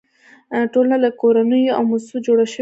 [0.71, 2.59] ټولنه له کورنیو او مؤسسو جوړه شوې ده.